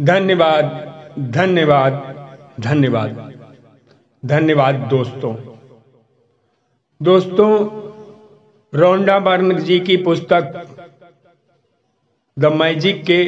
धन्यवाद 0.00 0.64
धन्यवाद 1.18 1.92
धन्यवाद। 2.60 3.34
धन्यवाद 4.24 4.74
दोस्तों। 4.74 5.34
दोस्तों, 7.02 7.50
रोंडा 8.74 9.18
बर्न 9.18 9.58
जी 9.58 9.80
की 9.80 9.96
पुस्तक 9.96 10.66
द 12.38 12.44
मैजिक 12.44 13.04
के 13.04 13.20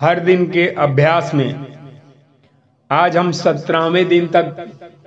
हर 0.00 0.20
दिन 0.20 0.50
के 0.50 0.68
अभ्यास 0.68 1.34
में 1.34 1.76
आज 2.90 3.16
हम 3.16 3.30
सत्रहवें 3.32 4.08
दिन 4.08 4.26
तक 4.26 4.44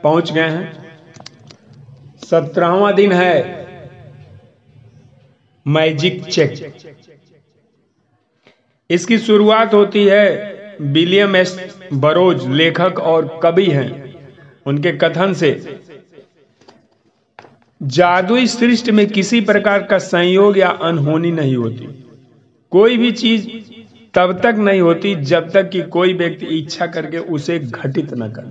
पहुँच 0.03 0.31
गए 0.31 0.49
हैं। 0.49 0.99
सत्रहवा 2.17 2.91
दिन 2.91 3.11
है 3.11 3.35
मैजिक 5.67 6.25
चेक। 6.25 6.73
इसकी 8.89 9.17
शुरुआत 9.17 9.73
होती 9.73 10.05
है 10.05 10.75
विलियम 10.81 11.35
एस. 11.35 11.57
बरोज, 11.93 12.47
लेखक 12.47 12.99
और 12.99 13.39
कवि 13.43 13.65
हैं। 13.65 14.15
उनके 14.65 14.91
कथन 14.91 15.33
से। 15.33 15.79
जादुई 17.81 18.47
सृष्टि 18.47 18.91
में 18.91 19.05
किसी 19.07 19.41
प्रकार 19.41 19.83
का 19.83 19.97
संयोग 19.97 20.57
या 20.57 20.69
अनहोनी 20.69 21.31
नहीं 21.31 21.55
होती। 21.55 21.87
कोई 22.71 22.97
भी 22.97 23.11
चीज़ 23.11 23.47
तब 24.13 24.39
तक 24.43 24.55
नहीं 24.57 24.81
होती 24.81 25.15
जब 25.15 25.49
तक 25.51 25.69
कि 25.69 25.81
कोई 25.89 26.13
व्यक्ति 26.13 26.45
इच्छा 26.45 26.87
करके 26.87 27.17
उसे 27.17 27.59
घटित 27.59 28.13
न 28.13 28.31
कर। 28.31 28.41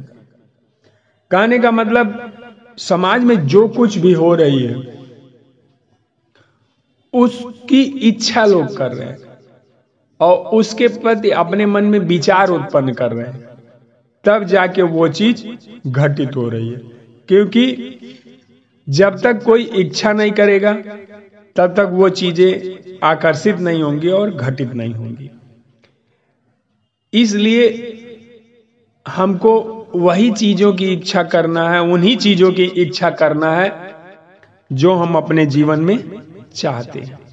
कहने 1.31 1.59
का 1.59 1.71
मतलब 1.71 2.33
समाज 2.79 3.25
में 3.25 3.37
जो 3.47 3.67
कुछ 3.69 3.99
भी 3.99 4.13
हो 4.13 4.35
रही 4.35 4.63
है, 4.63 4.75
उसकी 7.15 7.83
इच्छा 8.09 8.45
लोग 8.47 8.77
कर 8.77 8.93
रहे 8.93 9.09
हैं। 9.09 9.26
और 10.21 10.37
उसके 10.37 10.89
प्रति 10.89 11.31
अपने 11.31 11.67
मन 11.67 11.85
में 11.85 11.99
विचार 11.99 12.49
उत्पन्न 12.49 12.93
कर 12.93 13.13
रहे 13.13 13.27
हैं। 13.27 13.49
तब 14.25 14.45
जाके 14.45 14.83
वो 14.83 15.09
चीज़ 15.09 15.45
घटित 15.87 16.37
हो 16.37 16.49
रही 16.49 16.69
है। 16.69 16.79
क्योंकि 17.29 17.99
जब 18.89 19.21
तक 19.21 19.43
कोई 19.43 19.63
इच्छा 19.63 20.13
नहीं 20.13 20.33
करेगा, 20.33 20.73
तब 21.57 21.75
तक 21.77 21.89
वो 21.93 22.09
चीज़ें 22.09 22.79
आकर्षित 23.03 23.57
नहीं 23.57 23.83
होंगी 23.83 24.09
और 24.09 24.31
घटित 24.31 24.73
नहीं 24.73 24.95
होंगी। 24.95 25.31
इसलिए 27.13 27.93
हमको 29.09 29.87
वही 29.95 30.31
चीज़ों 30.31 30.73
की 30.73 30.93
इच्छा 30.93 31.23
करना 31.23 31.71
है, 31.71 31.81
उन्हीं 31.81 32.17
चीज़ों 32.17 32.53
की 32.53 32.65
इच्छा 32.65 33.11
करना 33.11 33.57
है, 33.57 33.95
जो 34.73 34.95
हम 34.95 35.17
अपने 35.17 35.47
जीवन 35.47 35.81
में 35.81 36.23
चाहते 36.55 37.01
हैं। 37.01 37.26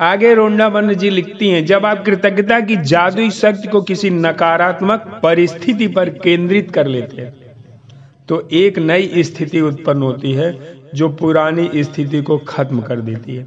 आगे 0.00 0.32
रोंडा 0.34 0.68
बन 0.68 0.92
जी 0.94 1.08
लिखती 1.10 1.48
हैं, 1.48 1.64
जब 1.66 1.86
आप 1.86 2.04
कृतज्ञता 2.04 2.60
की 2.60 2.76
जादुई 2.84 3.30
शक्ति 3.32 3.68
को 3.68 3.80
किसी 3.82 4.10
नकारात्मक 4.10 5.20
परिस्थिति 5.22 5.88
पर 5.88 6.08
केंद्रित 6.18 6.70
कर 6.70 6.86
लेते 6.86 7.20
हैं 7.22 7.32
तो 8.28 8.40
एक 8.52 8.78
नई 8.78 9.22
स्थिति 9.24 9.60
उत्पन्न 9.60 10.02
होती 10.02 10.32
है, 10.32 10.52
जो 10.94 11.08
पुरानी 11.10 11.82
स्थिति 11.84 12.22
को 12.22 12.38
खत्म 12.48 12.80
कर 12.80 13.00
देती 13.00 13.36
है। 13.36 13.46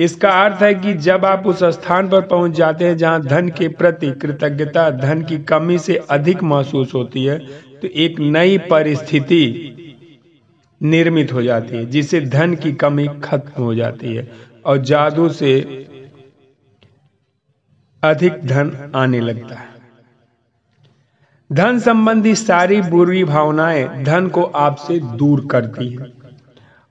इसका 0.00 0.30
अर्थ 0.44 0.62
है 0.62 0.74
कि 0.74 0.92
जब 1.00 1.24
आप 1.24 1.46
उस 1.46 1.62
स्थान 1.74 2.08
पर 2.08 2.20
पहुँच 2.26 2.52
जाते 2.52 2.84
हैं 2.84 2.96
जहाँ 2.96 3.20
धन 3.22 3.48
के 3.58 3.68
प्रति 3.70 4.10
कृतज्ञता, 4.22 4.90
धन 4.90 5.22
की 5.22 5.38
कमी 5.44 5.78
से 5.78 5.96
अधिक 6.10 6.42
महसूस 6.44 6.94
होती 6.94 7.24
है 7.24 7.38
तो 7.82 7.88
एक 7.96 8.20
नई 8.20 8.58
परिस्थिति 8.70 9.76
निर्मित 10.80 11.32
हो 11.32 11.42
जाती 11.42 11.76
है, 11.76 11.84
जिससे 11.86 12.20
धन 12.22 12.54
की 12.54 12.72
कमी 12.74 13.06
खत्म 13.24 13.62
हो 13.62 13.74
जाती 13.74 14.14
है। 14.14 14.28
और 14.66 14.78
जादू 14.78 15.28
से 15.28 15.58
अधिक 18.02 18.32
धन 18.44 18.92
आने 18.94 19.20
लगता 19.20 19.54
है। 19.54 19.68
धन 21.50 21.78
संबंधी 21.78 22.34
सारी 22.34 22.80
बुरी 22.82 23.24
भावनाएँ 23.24 24.02
धन 24.04 24.28
को 24.28 24.42
आपसे 24.42 24.98
दूर 24.98 25.46
करती 25.50 25.88
है 25.88 26.12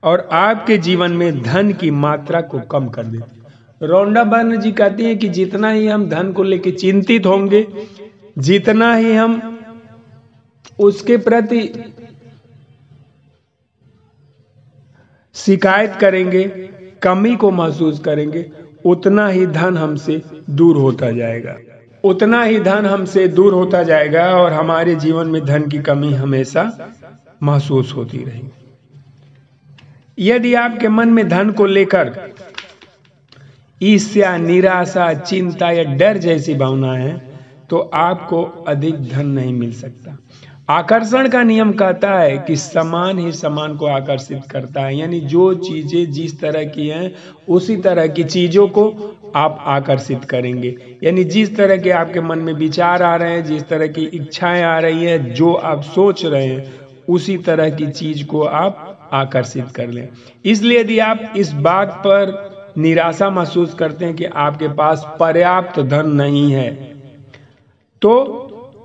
और 0.02 0.28
आपके 0.32 0.78
जीवन 0.78 1.12
में 1.12 1.42
धन 1.42 1.72
की 1.72 1.90
मात्रा 1.90 2.40
को 2.40 2.60
कम 2.60 2.88
कर 2.88 3.06
देती 3.06 3.40
है। 3.40 3.88
रोंडा 3.88 4.24
बर्न 4.24 4.60
जी 4.60 4.72
कहती 4.72 5.04
हैं 5.04 5.18
कि 5.18 5.28
जितना 5.28 5.70
ही 5.70 5.86
हम 5.86 6.08
धन 6.08 6.32
को 6.32 6.42
लेकर 6.42 6.70
चिंतित 6.70 7.26
होंगे, 7.26 7.66
जितना 8.38 8.94
ही 8.94 9.12
हम 9.12 9.58
उसके 10.78 11.16
प्रति 11.18 11.60
शिकायत 15.34 15.96
करेंगे 16.00 16.44
कमी 17.02 17.34
को 17.36 17.50
महसूस 17.50 17.98
करेंगे, 17.98 18.50
उतना 18.84 19.26
ही 19.28 19.46
धन 19.46 19.76
हमसे 19.76 20.20
दूर 20.50 20.76
होता 20.76 21.10
जाएगा। 21.10 21.56
उतना 22.04 22.42
ही 22.42 22.58
धन 22.60 22.86
हमसे 22.86 23.26
दूर 23.28 23.54
होता 23.54 23.82
जाएगा 23.82 24.24
और 24.36 24.52
हमारे 24.52 24.94
जीवन 24.96 25.26
में 25.26 25.44
धन 25.44 25.68
की 25.68 25.78
कमी 25.78 26.12
हमेशा 26.12 26.64
महसूस 27.42 27.92
होती 27.96 28.18
रहेगी। 28.18 28.50
यदि 30.18 30.54
आपके 30.54 30.88
मन 30.88 31.08
में 31.08 31.28
धन 31.28 31.50
को 31.50 31.66
लेकर 31.66 32.12
ईर्ष्या, 33.80 34.36
निराशा, 34.36 35.12
चिंता 35.14 35.70
या 35.70 35.84
डर 35.94 36.18
जैसी 36.18 36.54
भावना 36.54 36.92
है 36.92 37.12
तो 37.70 37.78
आपको 37.78 38.42
अधिक 38.68 39.02
धन 39.02 39.26
नहीं 39.26 39.52
मिल 39.54 39.72
सकता। 39.72 40.16
आकर्षण 40.70 41.28
का 41.28 41.42
नियम 41.42 41.72
कहता 41.72 42.10
है 42.18 42.36
कि 42.38 42.56
समान 42.56 43.18
ही 43.18 43.32
समान 43.32 43.76
को 43.76 43.86
आकर्षित 43.86 44.42
करता 44.50 44.80
है। 44.80 44.96
यानी 44.96 45.20
जो 45.20 45.54
चीज़ें 45.54 46.10
जिस 46.10 46.40
तरह 46.40 46.64
की 46.64 46.86
हैं, 46.88 47.12
उसी 47.48 47.76
तरह 47.76 48.06
की 48.06 48.24
चीज़ों 48.24 48.66
को 48.68 48.84
आप 49.36 49.64
आकर्षित 49.66 50.24
करेंगे। 50.24 50.74
यानी 51.04 51.24
जिस 51.24 51.56
तरह 51.56 51.76
के 51.76 51.90
आपके 51.90 52.20
मन 52.20 52.38
में 52.38 52.52
विचार 52.52 53.02
आ 53.02 53.14
रहे 53.16 53.32
हैं, 53.32 53.44
जिस 53.44 53.68
तरह 53.68 53.86
की 53.86 54.04
इच्छाएँ 54.04 54.62
आ 54.62 54.78
रही 54.78 55.04
है, 55.04 55.18
जो 55.34 55.52
आप 55.52 55.82
सोच 55.84 56.24
रहे 56.26 56.46
हैं, 56.46 56.72
उसी 57.08 57.36
तरह 57.38 57.70
की 57.70 57.86
चीज़ 57.86 58.24
को 58.26 58.42
आप 58.42 59.10
आकर्षित 59.12 59.70
कर 59.70 59.88
लें। 59.88 60.08
इसलिए 60.44 60.80
यदि 60.80 60.98
आप 60.98 61.32
इस 61.36 61.52
बात 61.52 62.00
पर 62.06 62.74
निराशा 62.78 63.30
महसूस 63.30 63.74
करते 63.74 64.04
हैं 64.04 64.14
कि 64.14 64.24
आपके 64.24 64.68
पास 64.68 65.04
पर्याप्त 65.20 65.80
धन 65.80 66.10
नहीं 66.12 66.52
है 66.52 66.70
तो 68.02 68.12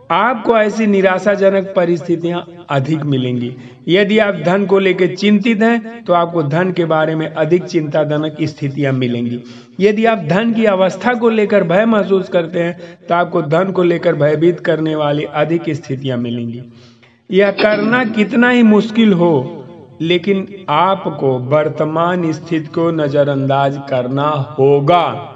आपको 0.09 0.57
ऐसी 0.57 0.85
निराशाजनक 0.87 1.71
परिस्थितियाँ 1.75 2.43
अधिक 2.69 3.03
मिलेंगी। 3.03 3.51
यदि 3.87 4.17
आप 4.19 4.35
धन 4.45 4.65
को 4.65 4.79
लेकर 4.79 5.15
चिंतित 5.15 5.61
हैं 5.61 6.03
तो 6.05 6.13
आपको 6.13 6.43
धन 6.43 6.71
के 6.71 6.85
बारे 6.85 7.15
में 7.15 7.27
अधिक 7.27 7.63
चिंताजनक 7.63 8.37
स्थितियाँ 8.41 8.93
मिलेंगी। 8.93 9.41
यदि 9.79 10.05
आप 10.05 10.25
धन 10.27 10.53
की 10.53 10.65
अवस्था 10.65 11.13
को 11.13 11.29
लेकर 11.29 11.63
भय 11.63 11.85
महसूस 11.85 12.29
करते 12.29 12.63
हैं 12.63 12.97
तो 13.07 13.15
आपको 13.15 13.41
धन 13.43 13.71
को 13.71 13.83
लेकर 13.83 14.15
भयभीत 14.15 14.59
करने 14.59 14.95
वाली 14.95 15.23
अधिक 15.23 15.69
स्थितियाँ 15.69 16.17
मिलेंगी। 16.17 16.61
यह 17.29 17.51
करना 17.53 18.03
कितना 18.05 18.49
ही 18.49 18.63
मुश्किल 18.63 19.13
हो, 19.13 19.65
लेकिन 20.01 20.47
आपको 20.69 21.37
वर्तमान 21.49 22.31
स्थिति 22.31 22.67
को 22.67 22.89
नजरअंदाज 22.93 23.81
करना 23.89 24.29
होगा। 24.59 25.31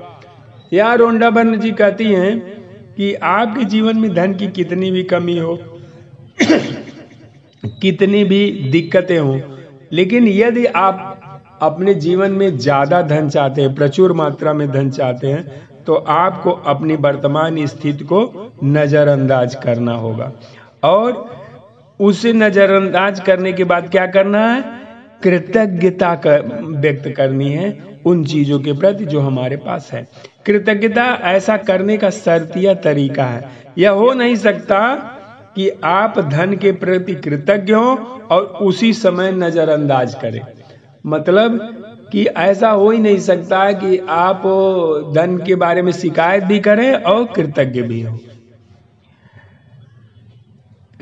यह 0.74 0.94
रोंडा 0.94 1.30
बन 1.30 1.58
जी 1.60 1.72
कहती 1.72 2.06
हैं 2.06 2.59
कि 3.00 3.14
आपके 3.14 3.64
जीवन 3.66 3.98
में 3.98 4.14
धन 4.14 4.34
की 4.34 4.48
कितनी 4.52 4.92
भी 4.92 5.04
कमी 5.04 5.38
हो 5.38 5.56
कितनी 7.82 8.24
भी 8.24 8.40
दिक्कतें 8.72 9.18
हो 9.20 9.40
लेकिन 9.94 10.28
यदि 10.28 10.66
आप 10.66 11.60
अपने 11.62 11.94
जीवन 11.98 12.32
में 12.32 12.58
ज़्यादा 12.58 13.02
धन 13.02 13.30
चाहते 13.30 13.62
हैं 13.62 13.74
प्रचुर 13.76 14.14
मात्रा 14.14 14.54
में 14.54 14.70
धन 14.72 14.90
चाहते 14.90 15.28
हैं 15.28 15.68
तो 15.86 15.96
आपको 15.96 16.52
अपनी 16.68 16.96
वर्तमान 16.98 17.66
स्थिति 17.66 18.04
को 18.04 18.52
नजरअंदाज 18.64 19.56
करना 19.56 19.94
होगा। 19.96 20.32
और 20.84 21.14
उसे 22.00 22.34
नजरअंदाज 22.34 23.20
करने 23.20 23.54
के 23.54 23.64
बाद 23.64 23.90
क्या 23.90 24.06
करना 24.08 24.46
है? 24.48 24.62
कृतज्ञता 25.24 26.14
कर, 26.16 26.42
व्यक्त 26.78 27.10
करनी 27.18 27.52
है 27.52 28.02
उन 28.06 28.24
चीज़ों 28.26 28.60
के 28.60 28.74
प्रति 28.74 29.06
जो 29.06 29.20
हमारे 29.20 29.58
पास 29.58 29.90
है। 29.94 30.08
कृतज्ञता 30.46 31.04
ऐसा 31.04 31.58
करने 31.58 31.98
का 31.98 32.10
शर्तिया 32.10 32.74
तरीका 32.74 33.24
है। 33.24 33.52
यह 33.78 33.90
हो 33.90 34.14
नहीं 34.14 34.36
सकता 34.36 34.96
कि 35.56 35.70
आप 35.84 36.20
धन 36.20 36.56
के 36.56 36.72
प्रति 36.72 37.16
कृतज्ञ 37.16 37.74
हो 37.74 37.96
और 38.32 38.42
उसी 38.42 38.94
समय 38.94 39.32
नजरअंदाज 39.32 40.16
करें। 40.16 40.42
मतलब 41.06 41.60
कि 42.12 42.26
ऐसा 42.26 42.70
हो 42.70 42.90
ही 42.90 43.00
नहीं 43.00 43.18
सकता 43.18 43.72
कि 43.72 43.98
आप 44.10 44.42
धन 45.16 45.38
के 45.38 45.56
बारे 45.56 45.82
में 45.82 45.92
शिकायत 45.92 46.44
भी 46.44 46.60
करें 46.60 46.94
और 46.94 47.24
कृतज्ञ 47.26 47.82
भी 47.82 48.02
हो। 48.02 48.20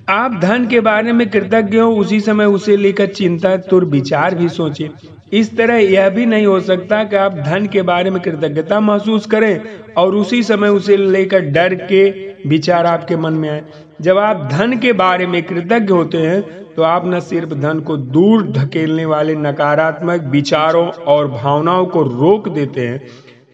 आप 0.08 0.40
धन 0.42 0.66
के 0.68 0.80
बारे 0.80 1.14
में 1.14 1.30
कृतज्ञ 1.30 1.78
हो, 1.78 1.90
उसी 1.92 2.20
समय 2.20 2.46
उसे 2.46 2.76
लेकर 2.78 3.08
चिंता 3.08 3.56
तुर 3.60 3.86
विचार 3.86 4.36
भी 4.36 4.48
सोचें। 4.50 4.88
इस 5.34 5.56
तरह 5.58 5.76
यह 5.76 6.10
भी 6.10 6.26
नहीं 6.26 6.46
हो 6.46 6.60
सकता 6.60 7.04
कि 7.04 7.16
आप 7.16 7.34
धन 7.38 7.66
के 7.66 7.82
बारे 7.82 8.10
में 8.10 8.22
कृतज्ञता 8.22 8.80
महसूस 8.80 9.26
करें 9.26 9.60
और 9.98 10.16
उसी 10.16 10.42
समय 10.44 10.70
उसे 10.70 10.98
लेकर 10.98 11.50
डर 11.50 11.76
के 11.84 12.10
विचार 12.50 12.86
आपके 12.86 13.16
मन 13.18 13.34
में 13.34 13.50
आए। 13.50 13.64
जब 14.02 14.18
आप 14.18 14.48
धन 14.52 14.78
के 14.78 14.94
बारे 14.94 15.28
में 15.28 15.42
कृतज्ञ 15.44 15.94
होते 15.94 16.18
हैं 16.18 16.42
तो 16.76 16.84
आप 16.84 17.08
न 17.08 17.20
सिर्फ़ 17.20 17.54
धन 17.56 17.80
को 17.80 17.98
दूर 17.98 18.48
धकेलने 18.52 19.06
वाले 19.06 19.36
नकारात्मक 19.36 20.30
विचारों 20.32 20.88
और 20.88 21.28
भावनाओं 21.28 21.86
को 21.86 22.04
रोक 22.04 22.50
देते 22.50 22.88
हैं, 22.88 23.02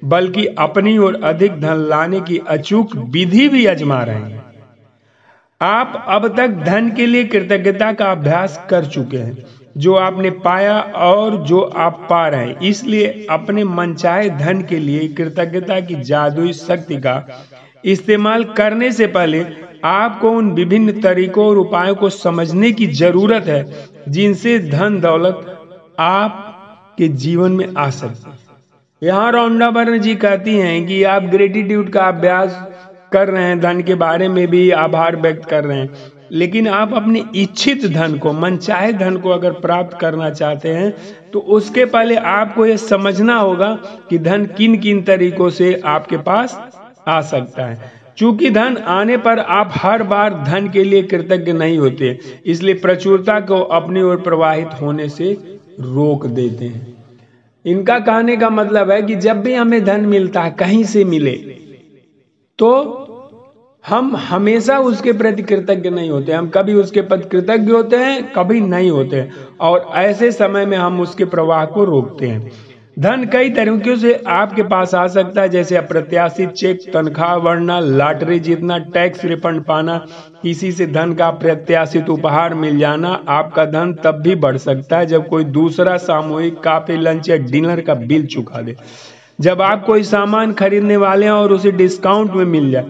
बल्कि 0.06 0.46
अपनी 0.60 0.98
और 1.00 1.22
अधिक 1.24 1.60
धन 1.62 1.86
लाने 1.90 2.22
की 2.22 2.42
अचूक 2.48 2.96
विधि 3.10 3.48
भी 3.50 3.66
अजमा 3.66 4.04
रहे 4.04 4.16
हैं। 4.16 4.43
आप 5.64 6.06
अब 6.10 6.28
तक 6.38 6.48
धन 6.66 6.90
के 6.92 7.06
लिए 7.06 7.24
कृतज्ञता 7.26 7.92
का 7.92 8.12
अभ्यास 8.12 8.60
कर 8.70 8.86
चुके 8.86 9.18
हैं। 9.18 9.46
जो 9.78 9.94
आपने 9.96 10.30
पाया 10.40 10.80
और 10.80 11.38
जो 11.46 11.62
आप 11.62 12.06
पा 12.10 12.28
रहे 12.28 12.48
हैं। 12.48 12.60
इसलिए 12.62 13.26
अपने 13.30 13.64
मनचाहे 13.64 14.30
धन 14.30 14.62
के 14.62 14.78
लिए 14.78 15.08
कृतज्ञता 15.10 15.80
की 15.80 15.96
जादुई 16.04 16.54
शक्ति 16.54 16.98
का 16.98 17.16
इस्तेमाल 17.86 18.44
करने 18.54 18.92
से 18.92 19.08
पहले 19.08 19.46
आपको 19.86 20.30
उन 20.32 20.52
विभिन्न 20.52 21.02
तरीकों 21.02 21.46
और 21.48 21.58
उपायों 21.58 21.96
को 21.96 22.10
समझने 22.10 22.72
की 22.72 22.88
ज़रूरत 22.94 23.48
है, 23.48 23.66
जिनसे 24.10 24.58
धन 24.60 25.00
दौलत 25.00 25.96
आपके 26.00 27.08
जीवन 27.08 27.52
में 27.52 27.68
आ 27.78 27.90
सकती 27.90 29.08
यहाँ 29.08 29.32
रौंडा 29.32 29.70
बर्न 29.72 29.98
जी 30.00 30.16
कहती 30.16 30.56
हैं 30.58 30.86
कि 30.88 31.04
आप 31.06 31.24
ग्रेटिट्यूड 31.24 31.90
का 31.90 32.08
अभ्यास 32.08 32.52
कर 33.14 33.30
रहे 33.30 33.44
हैं, 33.44 33.60
धन 33.60 33.82
के 33.82 33.96
बारे 33.98 34.28
में 34.28 34.48
भी 34.48 34.70
आभार 34.72 35.16
व्यक्त 35.18 35.46
कर 35.46 35.64
रहे 35.64 35.78
हैं। 35.78 36.12
लेकिन 36.32 36.68
आप 36.70 36.94
अपने 36.94 37.24
इच्छित 37.36 37.86
धन 37.88 38.18
को, 38.18 38.32
मनचाहे 38.34 38.94
धन 38.94 39.18
को 39.18 39.30
अगर 39.30 39.52
प्राप्त 39.60 39.98
करना 40.00 40.30
चाहते 40.32 40.70
हैं 40.70 40.94
तो 41.32 41.40
उसके 41.52 41.86
पहले 41.88 42.16
आपको 42.16 42.66
ये 42.66 42.78
समझना 42.78 43.36
होगा 43.36 43.74
कि 44.10 44.18
धन 44.20 44.46
किन 44.58 44.78
किन 44.78 45.02
तरीकों 45.04 45.50
से 45.52 45.74
आपके 45.86 46.18
पास 46.20 46.58
आ 47.08 47.20
सकता 47.24 47.66
है। 47.66 47.92
चूँकि 48.18 48.50
धन 48.50 48.78
आने 48.78 49.18
पर 49.18 49.40
आप 49.40 49.72
हर 49.76 50.04
बार 50.06 50.34
धन 50.44 50.70
के 50.70 50.84
लिए 50.84 51.04
कृतज्ञ 51.04 51.54
नहीं 51.54 51.78
होते, 51.78 52.18
इसलिए 52.46 52.74
प्रचुरता 52.76 53.40
को 53.42 53.60
अपनी 53.72 54.02
ओर 54.02 54.22
प्रवाहित 54.22 54.82
होने 54.82 55.08
से 55.10 55.32
रोक 55.82 56.26
देते 56.28 56.66
हैं। 56.66 56.92
इनका 57.66 57.98
कहने 58.02 58.36
का 58.38 58.50
मतलब 58.52 58.92
है 58.92 59.02
कि 59.02 59.16
जब 59.18 59.42
भी 59.42 59.54
हमें 59.54 59.84
धन 59.86 60.06
मिलता 60.08 60.42
है, 60.42 60.52
कहीं 60.52 60.84
से 60.86 61.04
मिले 61.06 61.32
तो 62.60 63.03
हम 63.88 64.16
हमेशा 64.16 64.80
उसके 64.80 65.14
प्रति 65.14 65.44
कृतज्ञ 65.44 65.90
नहीं 65.90 66.10
होते, 66.10 66.32
हम 66.32 66.48
कभी 66.50 66.74
उसके 66.74 67.02
प्रति 67.02 67.30
कृतज्ञ 67.30 67.72
होते 67.72 67.96
हैं, 67.96 68.34
कभी 68.34 68.62
नहीं 68.62 68.92
होते 68.92 69.16
हैं। 69.16 69.32
और 69.60 69.90
ऐसे 69.96 70.32
समय 70.32 70.66
में 70.66 70.78
हम 70.78 71.02
उसके 71.02 71.26
प्रवाह 71.26 71.66
को 71.66 71.84
रोकते 71.84 72.28
हैं। 72.28 72.52
धन 73.00 73.26
कई 73.26 73.50
तरीकों 73.50 73.96
से 73.96 74.24
आपके 74.28 74.64
पास 74.64 74.96
आ 74.96 75.08
सकता 75.08 75.42
है, 75.42 75.50
जैसे 75.50 75.78
अप्रत्याशित 75.78 76.50
चेक, 76.50 76.80
तनख्वाह 76.94 77.38
बढ़ना 77.38 77.80
लॉटरी, 77.80 78.40
जीतना 78.40 78.78
टैक्स 78.78 79.26
रिफंड 79.26 79.64
पाना 79.64 80.06
किसी 80.44 80.72
से 80.72 80.88
धन 80.88 81.14
का 81.14 81.30
प्रत्याशित 81.30 82.10
उपहार 82.10 82.54
मिल 82.54 82.80
जाना, 82.80 83.24
आपका 83.30 83.66
धन 83.66 83.94
तब 84.04 84.22
भी 84.22 84.36
बढ़ 84.36 84.58
सकता 84.58 84.98
है 84.98 85.06
जब 85.06 85.28
कोई 85.28 85.44
दूसरा 85.44 85.98
सामूहिक 85.98 86.60
काफ़ी, 86.60 86.98
लंच 86.98 87.30
या 87.30 87.38
डिनर 87.38 87.82
का 87.82 87.94
बिल 87.94 88.26
चुका 88.26 88.62
दे। 88.62 88.76
जब 89.42 89.62
आप 89.62 89.86
कोई 89.86 90.04
सामान 90.04 90.54
खरीदने 90.54 90.98
वाले 90.98 91.26
हैं 91.26 91.34
और 91.34 91.52
उसे 91.54 91.72
डिस्काउंट 91.72 92.32
में 92.32 92.46
मिल 92.46 92.72
जाए 92.72 92.86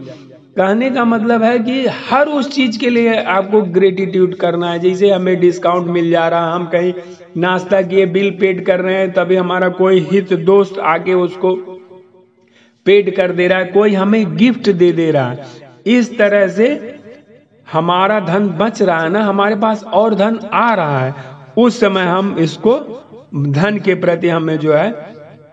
कहने 0.55 0.89
का 0.91 1.03
मतलब 1.05 1.43
है 1.43 1.57
कि 1.59 1.85
हर 2.09 2.27
उस 2.29 2.49
चीज़ 2.51 2.77
के 2.79 2.89
लिए 2.89 3.13
आपको 3.35 3.61
ग्रेटिट्यूड 3.77 4.35
करना 4.35 4.71
है। 4.71 4.79
जैसे 4.79 5.09
हमें 5.11 5.39
डिस्काउंट 5.39 5.87
मिल 5.87 6.09
जा 6.11 6.27
रहा, 6.27 6.53
हम 6.53 6.65
कहीं 6.65 6.93
नाश्ता 7.37 7.81
किए 7.81 8.05
बिल 8.05 8.29
पेड 8.31 8.65
कर 8.65 8.79
रहे 8.79 8.95
हैं, 8.95 9.11
तभी 9.13 9.35
हमारा 9.35 9.69
कोई 9.69 9.99
हित 10.11 10.33
दोस्त 10.33 10.79
आके 10.79 11.13
उसको 11.13 11.55
पेड 12.85 13.15
कर 13.15 13.31
दे 13.31 13.47
रहा 13.47 13.59
है, 13.59 13.65
कोई 13.65 13.93
हमें 13.93 14.35
गिफ्ट 14.37 14.69
दे 14.69 14.91
दे 14.91 15.11
रहा 15.11 15.29
है। 15.29 15.45
इस 15.85 16.17
तरह 16.17 16.47
से 16.47 16.99
हमारा 17.67 18.19
धन 18.19 18.47
बच 18.49 18.81
रहा 18.81 19.01
है 19.01 19.09
ना, 19.09 19.23
हमारे 19.23 19.55
पास 19.55 19.83
और 19.83 20.15
धन 20.15 20.39
आ 20.53 20.73
रहा 20.73 20.99
है, 20.99 21.13
उस 21.57 21.79
समय 21.79 22.03
हम 22.03 22.35
इसको 22.39 22.77
धन 23.51 23.77
के 23.79 23.95
प्रति 23.95 24.29
हमें 24.29 24.57
जो 24.59 24.73
है 24.73 24.91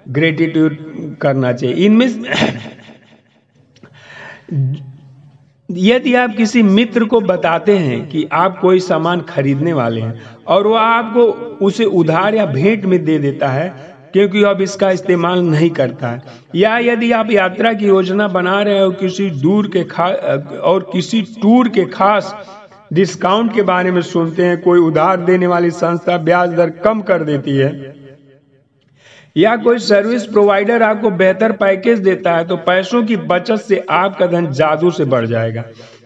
ग्रेटिट्यूड 0.08 0.76
करना 1.20 1.52
चाहिए। 1.52 1.76
इनमें 1.86 2.08
यदि 5.70 6.14
आप 6.14 6.34
किसी 6.36 6.62
मित्र 6.62 7.04
को 7.04 7.20
बताते 7.20 7.76
हैं 7.78 8.08
कि 8.08 8.26
आप 8.32 8.58
कोई 8.60 8.80
सामान 8.80 9.20
खरीदने 9.20 9.72
वाले 9.72 10.00
हैं 10.00 10.20
और 10.48 10.66
वह 10.66 10.80
आपको 10.80 11.22
उसे 11.66 11.84
उधार 11.84 12.34
या 12.34 12.46
भेंट 12.46 12.84
में 12.84 13.04
दे 13.04 13.18
देता 13.18 13.48
है, 13.48 13.68
क्योंकि 14.12 14.42
अब 14.42 14.60
इसका 14.60 14.90
इस्तेमाल 14.90 15.42
नहीं 15.42 15.70
करता 15.70 16.08
है। 16.08 16.22
या 16.56 16.78
यदि 16.78 17.10
आप 17.12 17.30
यात्रा 17.30 17.72
की 17.72 17.86
योजना 17.86 18.28
बना 18.28 18.60
रहे 18.62 18.80
हो 18.80 18.90
किसी 18.92 19.28
दूर 19.30 19.68
के 19.68 19.84
खा, 19.84 20.06
और 20.06 20.90
किसी 20.92 21.22
टूर 21.42 21.68
के 21.68 21.84
खास 21.84 22.34
डिस्काउंट 22.92 23.54
के 23.54 23.62
बारे 23.62 23.90
में 23.90 24.02
सुनते 24.02 24.44
हैं, 24.44 24.60
कोई 24.62 24.80
उधार 24.80 25.20
देने 25.20 25.46
वाली 25.46 25.70
संस्था 25.70 26.16
ब्याज 26.18 26.54
दर 26.54 26.70
कम 26.84 27.00
कर 27.02 27.22
देती 27.22 27.56
है 27.56 27.70
या 29.36 29.56
कोई 29.56 29.78
सर्विस 29.78 30.26
प्रोवाइडर 30.26 30.82
आपको 30.82 31.10
बेहतर 31.12 31.52
पैकेज 31.54 31.98
देता 32.00 32.36
है 32.36 32.44
तो 32.44 32.56
पैसों 32.62 33.02
की 33.02 33.16
बचत 33.28 33.56
से 33.58 33.84
आपका 33.90 34.26
धन 34.26 34.50
जादू 34.52 34.90
से 34.90 35.04
बढ़ 35.06 35.26
जाएगा। 35.26 35.64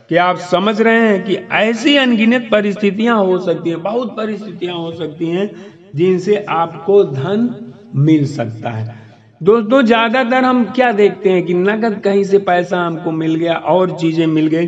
क्या 0.09 0.25
आप 0.25 0.38
समझ 0.47 0.81
रहे 0.81 1.00
हैं 1.00 1.23
कि 1.25 1.35
ऐसी 1.55 1.97
अनगिनत 1.97 2.49
परिस्थितियाँ 2.53 3.17
हो 3.19 3.38
सकती 3.38 3.71
हैं, 3.71 3.82
बहुत 3.82 4.17
परिस्थितियाँ 4.17 4.76
हो 4.76 4.93
सकती 4.93 5.29
हैं, 5.29 5.50
जिनसे 5.94 6.44
आपको 6.50 7.03
धन 7.05 7.49
मिल 7.97 8.26
सकता 8.26 8.71
है। 8.71 9.03
दोस्तों, 9.41 9.82
ज़्यादातर 9.82 10.44
हम 10.44 10.65
क्या 10.67 10.91
देखते 10.93 11.31
हैं 11.31 11.44
कि 11.47 11.55
नगद 11.55 12.00
कहीं 12.05 12.25
से 12.25 12.38
पैसा 12.41 12.79
हमको 12.79 13.11
मिल 13.12 13.35
गया, 13.35 13.55
और 13.55 13.97
चीज़ें 13.99 14.26
मिल 14.29 14.47
गई 14.49 14.67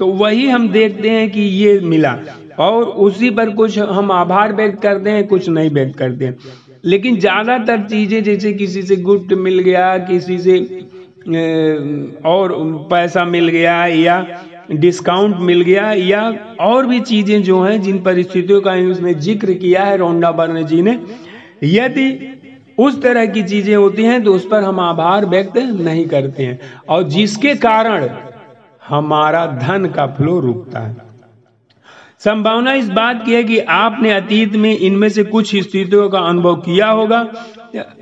तो 0.00 0.06
वही 0.08 0.46
हम 0.48 0.68
देखते 0.70 1.10
हैं 1.10 1.30
कि 1.30 1.40
ये 1.40 1.78
मिला, 1.82 2.16
और 2.58 2.84
उसी 2.84 3.30
पर 3.30 3.50
कुछ 3.54 3.78
हम 3.78 4.12
आभार 4.12 4.52
व्यक्त 4.54 4.80
करते 4.82 5.10
हैं, 5.10 5.26
कुछ 5.26 5.48
नहीं 5.48 5.70
व्यक्त 5.70 5.98
करते 5.98 6.24
हैं। 6.24 6.36
लेकिन 6.84 7.18
ज़्यादातर 7.20 7.82
चीज़ें 7.88 8.22
जैसे 8.24 8.52
किसी 8.52 8.82
से 8.82 8.96
गिफ्ट 8.98 9.32
मिल 9.38 9.58
गया, 9.60 9.96
किसी 10.00 10.38
से 10.38 10.58
और 12.24 12.52
पैसा 12.90 13.24
मिल 13.24 13.48
गया 13.48 13.84
या 13.86 14.26
डिस्काउंट 14.72 15.36
मिल 15.40 15.60
गया 15.62 15.92
या 15.92 16.22
और 16.60 16.86
भी 16.86 17.00
चीज़ें 17.02 17.42
जो 17.42 17.60
हैं 17.62 17.80
जिन 17.82 18.02
परिस्थितियों 18.02 18.60
का 18.62 18.72
उसमें 18.90 19.12
ज़िक्र 19.18 19.54
किया 19.54 19.84
है 19.84 19.96
रोंडा 19.96 20.30
बर्न 20.32 20.62
जी 20.64 20.80
ने। 20.82 20.98
यदि 21.64 22.08
उस 22.78 23.00
तरह 23.02 23.26
की 23.26 23.42
चीज़ें 23.42 23.74
होती 23.76 24.04
हैं 24.04 24.22
तो 24.24 24.34
उस 24.34 24.46
पर 24.46 24.62
हम 24.62 24.80
आभार 24.80 25.26
व्यक्त 25.26 25.56
नहीं 25.56 26.06
करते 26.08 26.42
हैं। 26.42 26.58
और 26.88 27.02
जिसके 27.08 27.54
कारण 27.56 28.08
हमारा 28.82 29.46
धन 29.58 29.86
का 29.90 30.06
फ्लो 30.14 30.38
रुकता 30.40 30.80
है। 30.80 30.96
संभावना 32.22 32.72
इस 32.74 32.88
बात 32.90 33.22
की 33.26 33.34
है 33.34 33.42
कि 33.44 33.58
आपने 33.74 34.10
अतीत 34.12 34.56
में 34.56 34.76
इनमें 34.78 35.08
से 35.08 35.22
कुछ 35.24 35.54
स्थितियों 35.56 36.08
का 36.10 36.18
अनुभव 36.20 36.56
किया 36.56 36.88
होगा, 36.88 37.20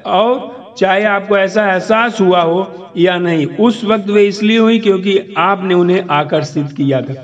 और 0.07 0.75
चाहे 0.79 1.05
आपको 1.07 1.37
ऐसा 1.39 1.67
एहसास 1.67 2.21
हुआ 2.21 2.41
हो 2.43 2.91
या 2.97 3.17
नहीं, 3.19 3.47
उस 3.47 3.85
वक्त 3.85 4.09
वे 4.09 4.27
इसलिए 4.27 4.59
हुई 4.59 4.79
क्योंकि 4.79 5.19
आपने 5.39 5.75
उन्हें 5.75 6.03
आकर्षित 6.13 6.73
किया 6.73 7.01
था। 7.03 7.15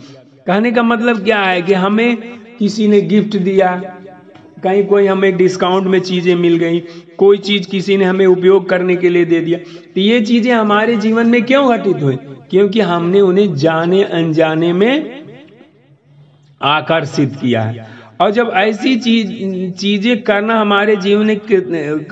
कहने 0.46 0.72
का 0.72 0.82
मतलब 0.82 1.24
क्या 1.24 1.40
है 1.40 1.62
कि 1.62 1.72
हमें 1.74 2.16
किसी 2.58 2.88
ने 2.88 3.00
गिफ्ट 3.02 3.36
दिया, 3.38 3.74
कहीं 4.62 4.84
कोई 4.86 5.06
हमें 5.06 5.36
डिस्काउंट 5.36 5.86
में 5.86 5.98
चीज़ें 6.02 6.34
मिल 6.36 6.56
गई, 6.56 6.80
कोई 7.18 7.38
चीज़ 7.40 7.68
किसी 7.70 7.96
ने 7.96 8.04
हमें 8.04 8.26
उपयोग 8.26 8.68
करने 8.68 8.96
के 8.96 9.08
लिए 9.08 9.24
दे 9.24 9.40
दिया 9.40 9.58
तो 9.94 10.00
ये 10.00 10.20
चीज़ें 10.22 10.52
हमारे 10.52 10.96
जीवन 10.98 11.26
में 11.26 11.42
क्यों 11.44 11.68
घटित 11.70 12.02
हुई? 12.02 12.16
क्योंकि 12.50 12.80
हमने 12.82 13.20
उन्हें 13.22 13.54
जाने 13.56 14.02
अनजाने 14.04 14.72
में 14.72 15.23
आकर्षित 16.66 17.36
किया 17.40 17.62
है। 17.62 17.86
और 18.20 18.30
जब 18.30 18.50
ऐसी 18.56 18.94
चीज़, 18.96 19.72
चीज़ें 19.72 20.22
करना 20.22 20.58
हमारे 20.60 20.96
जीवन 20.96 21.30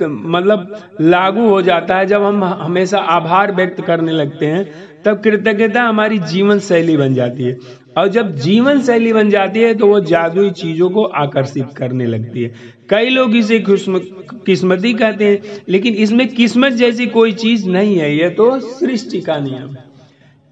मतलब 0.01 0.75
लागू 1.01 1.47
हो 1.49 1.61
जाता 1.61 1.97
है, 1.97 2.05
जब 2.05 2.23
हम 2.23 2.43
हमेशा 2.43 2.99
आभार 2.99 3.51
व्यक्त 3.55 3.81
करने 3.81 4.11
लगते 4.11 4.45
हैं, 4.45 4.65
तब 5.05 5.21
कृतज्ञता 5.21 5.83
हमारी 5.83 6.17
जीवन 6.25 6.59
शैली 6.61 6.97
बन 6.97 7.13
जाती 7.13 7.43
है। 7.43 7.57
और 7.97 8.07
जब 8.07 8.31
जीवन 8.37 8.81
शैली 8.81 9.13
बन 9.13 9.29
जाती 9.29 9.59
है 9.59 9.73
तो 9.73 9.87
वो 9.87 9.99
जादुई 10.01 10.49
चीज़ों 10.51 10.89
को 10.89 11.03
आकर्षित 11.03 11.73
करने 11.77 12.05
लगती 12.05 12.43
है। 12.43 12.51
कई 12.89 13.09
लोग 13.09 13.35
इसे 13.35 13.63
किस्मती 13.67 14.93
कहते 14.93 15.25
हैं, 15.25 15.61
लेकिन 15.69 15.93
इसमें 15.95 16.27
किस्मत 16.29 16.73
जैसी 16.73 17.05
कोई 17.07 17.31
चीज़ 17.33 17.69
नहीं 17.69 17.97
है 17.97 18.15
यह 18.15 18.29
तो 18.29 18.59
सृष्टि 18.59 19.21
का 19.21 19.37
नियम 19.39 19.75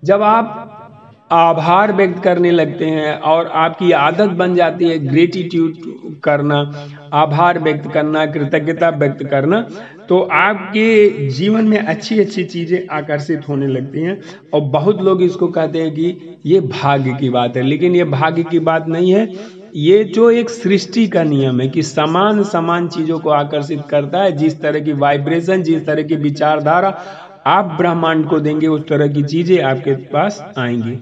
जब 0.03 0.21
आप 0.23 0.70
आभार 1.31 1.91
व्यक्त 1.93 2.21
करने 2.23 2.51
लगते 2.51 2.85
हैं 2.87 3.13
और 3.23 3.47
आपकी 3.57 3.91
आदत 3.93 4.29
बन 4.37 4.55
जाती 4.55 4.87
है 4.87 4.97
ग्रेटिट्यूड 4.99 6.19
करना, 6.23 6.59
आभार 7.13 7.59
व्यक्त 7.59 7.89
करना, 7.93 8.25
कृतज्ञता 8.27 8.89
व्यक्त 8.91 9.23
करना 9.25 9.61
तो 10.09 10.19
आपके 10.33 11.29
जीवन 11.29 11.67
में 11.67 11.77
अच्छी 11.77 12.19
अच्छी 12.19 12.43
चीज़ें 12.45 12.87
आकर्षित 12.91 13.47
होने 13.49 13.67
लगती 13.67 14.01
हैं 14.01 14.19
और 14.53 14.61
बहुत 14.71 15.01
लोग 15.01 15.21
इसको 15.23 15.47
कहते 15.49 15.81
हैं 15.81 15.93
कि 15.93 16.37
ये 16.45 16.59
भाग्य 16.61 17.13
की 17.13 17.29
बात 17.29 17.57
है, 17.57 17.63
लेकिन 17.63 17.95
ये 17.95 18.03
भाग्य 18.05 18.43
की 18.43 18.59
बात 18.61 18.87
नहीं 18.87 19.13
है। 19.13 19.27
ये 19.77 20.03
जो 20.05 20.29
एक 20.31 20.49
सृष्टि 20.49 21.07
का 21.07 21.23
नियम 21.23 21.61
है 21.61 21.67
कि 21.69 21.83
समान 21.83 22.43
समान 22.45 22.87
चीज़ों 22.89 23.19
को 23.19 23.29
आकर्षित 23.31 23.81
करता 23.89 24.23
है, 24.23 24.31
जिस 24.33 24.59
तरह 24.61 24.79
की 24.79 24.93
वाइब्रेशन 24.95 25.63
जिस 25.63 25.85
तरह 25.85 26.03
की 26.03 26.15
विचारधारा 26.17 26.97
आप 27.47 27.75
ब्रह्मांड 27.77 28.27
को 28.29 28.39
देंगे, 28.39 28.67
उस 28.67 28.87
तरह 28.89 29.07
की 29.07 29.23
चीज़ें 29.23 29.61
आपके 29.61 29.95
पास 30.07 30.43
आएँगी। 30.57 30.99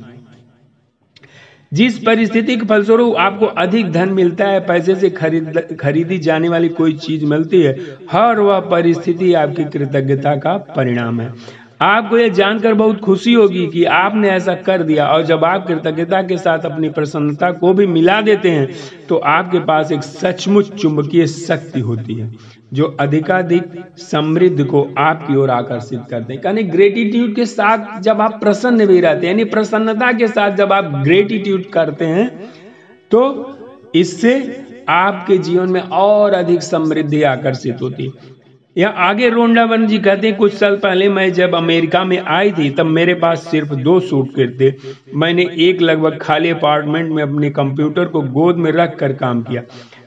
जिस 1.71 1.97
परिस्थिति 1.99 2.55
के 2.57 2.65
फलस्वरूप 2.65 3.15
आपको 3.17 3.45
अधिक 3.45 3.91
धन 3.91 4.09
मिलता 4.09 4.45
है, 4.45 4.59
पैसे 4.59 4.95
से 4.95 5.09
खरीद, 5.09 5.77
खरीदी 5.81 6.17
जाने 6.17 6.49
वाली 6.49 6.69
कोई 6.69 6.93
चीज़ 6.97 7.25
मिलती 7.25 7.61
है, 7.61 7.77
हर 8.11 8.39
वह 8.39 8.59
परिस्थिति 8.59 9.33
आपकी 9.33 9.63
कृतज्ञता 9.67 10.35
का 10.35 10.57
परिणाम 10.75 11.21
है। 11.21 11.33
आपको 11.81 12.17
यह 12.17 12.27
जानकर 12.27 12.73
बहुत 12.73 12.99
खुशी 12.99 13.33
होगी 13.33 13.67
कि 13.67 13.83
आपने 13.85 14.29
ऐसा 14.29 14.53
कर 14.55 14.81
दिया 14.83 15.07
और 15.07 15.25
जब 15.25 15.43
आप 15.43 15.67
कृतज्ञता 15.67 16.21
के 16.21 16.37
साथ 16.37 16.65
अपनी 16.65 16.89
प्रसन्नता 16.89 17.51
को 17.51 17.73
भी 17.73 17.85
मिला 17.87 18.19
देते 18.21 18.49
हैं 18.51 18.67
तो 19.09 19.17
आपके 19.27 19.59
पास 19.59 19.91
एक 19.91 20.03
सचमुच 20.03 20.71
चुंबकीय 20.71 21.27
शक्ति 21.27 21.79
होती 21.79 22.15
है। 22.15 22.31
जो 22.71 22.85
अधिकाधिक 22.99 23.63
समृद्ध 23.99 24.65
को 24.65 24.87
आपकी 24.97 25.35
ओर 25.35 25.49
आकर्षित 25.49 26.01
करते 26.09 26.33
हैं। 26.33 26.41
यानी 26.45 26.63
ग्रेटिट्यूड 26.65 27.35
के 27.35 27.45
साथ 27.45 27.99
जब 28.01 28.21
आप 28.21 28.39
प्रसन्न 28.39 28.85
भी 28.85 28.99
रहते 29.01 29.27
हैं, 29.27 29.33
यानी 29.33 29.43
प्रसन्नता 29.47 30.11
के 30.11 30.27
साथ 30.27 30.57
जब 30.57 30.73
आप 30.73 30.91
ग्रेटिट्यूड 31.03 31.69
करते 31.69 32.05
हैं 32.07 32.27
तो 33.11 33.21
इससे 33.95 34.33
आपके 34.89 35.37
जीवन 35.39 35.69
में 35.69 35.81
और 35.81 36.33
अधिक 36.33 36.61
समृद्धि 36.63 37.21
आकर्षित 37.25 37.81
होती 37.81 38.05
है। 38.05 38.37
या 38.75 38.89
आगे 38.99 39.29
रोंडावन 39.29 39.85
जी 39.87 39.97
कहते 39.99 40.27
हैं, 40.27 40.35
कुछ 40.37 40.53
साल 40.53 40.75
पहले 40.77 41.07
मैं 41.09 41.31
जब 41.33 41.55
अमेरिका 41.55 42.03
में 42.03 42.17
आई 42.19 42.51
थी, 42.51 42.69
तब 42.69 42.85
मेरे 42.87 43.13
पास 43.13 43.47
सिर्फ़ 43.47 43.73
दो 43.75 43.99
सूट 43.99 44.37
थे। 44.61 44.71
मैंने 45.15 45.47
एक 45.59 45.81
लगभग 45.81 46.17
खाली 46.21 46.49
अपार्टमेंट 46.49 47.11
में 47.11 47.21
अपने 47.23 47.49
कंप्यूटर 47.51 48.05
को 48.05 48.21
गोद 48.21 48.57
में 48.57 48.71
रख 48.71 48.95
कर 48.99 49.13
काम 49.15 49.41
किया। 49.41 49.61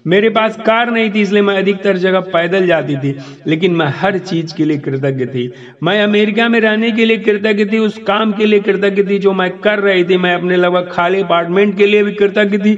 मेरे 0.07 0.29
पास 0.31 0.57
कार 0.57 0.91
नहीं 0.91 1.11
थी, 1.11 1.21
इसलिए 1.21 1.43
मैं 1.43 1.57
अधिकतर 1.57 1.97
जगह 1.97 2.21
पैदल 2.33 2.67
जाती 2.67 2.97
थी, 2.97 3.15
लेकिन 3.47 3.75
मैं 3.75 3.87
हर 3.97 4.19
चीज़ 4.19 4.55
के 4.55 4.65
लिए 4.65 4.79
कृतज्ञ 4.79 5.27
थी। 5.27 5.53
मैं 5.83 6.03
अमेरिका 6.03 6.49
में 6.49 6.59
रहने 6.61 6.91
के 6.93 7.05
लिए 7.05 7.17
कृतज्ञ 7.19 7.65
थी, 7.65 7.79
उस 7.79 7.99
काम 7.99 8.33
के 8.33 8.47
लिए 8.47 8.61
कृतज्ञ 8.61 9.05
थी, 9.05 9.19
जो 9.19 9.33
मैं 9.33 9.51
कर 9.59 9.79
रही 9.79 10.05
थी। 10.05 10.17
मैं 10.17 10.35
अपने 10.35 10.57
लगभग 10.57 10.89
खाली 10.93 11.21
अपार्टमेंट 11.21 11.77
के 11.77 11.87
लिए 11.87 12.03
भी 12.03 12.13
कृतज्ञ 12.13 12.59
थी, 12.59 12.75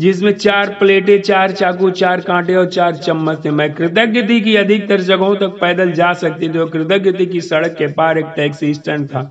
जिसमें 0.00 0.32
चार 0.32 0.76
प्लेटें, 0.80 1.20
चार 1.20 1.52
चाकू, 1.52 1.90
चार 1.92 2.20
कांटे 2.20 2.54
और 2.54 2.66
चार 2.66 2.94
चम्मच 2.96 3.44
थे। 3.44 3.50
मैं 3.50 3.72
कृतज्ञ 3.72 4.22
थी 4.22 4.40
कि 4.40 4.56
अधिकतर 4.56 5.00
जगहों 5.00 5.34
तक 5.36 5.58
पैदल 5.60 5.92
जा 5.92 6.12
सकती 6.12 6.48
थी 6.48 6.58
और 6.58 6.70
कृतज्ञ 6.70 7.12
थी 7.12 7.26
कि 7.26 7.40
सड़क 7.40 7.74
के 7.78 7.86
पार 7.92 8.18
एक 8.18 8.32
टैक्सी 8.36 8.74
स्टैंड 8.74 9.06
था। 9.08 9.30